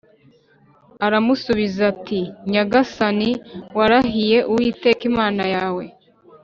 [1.05, 2.19] Aramusubiza ati
[2.51, 3.29] “Nyagasani,
[3.77, 5.83] warahiye Uwiteka Imana yawe